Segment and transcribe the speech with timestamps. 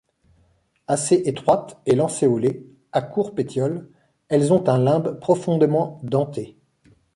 [0.87, 3.87] Assez étroites et lancéolées, à court pétiole,
[4.29, 6.57] elles ont un limbe profondément denté.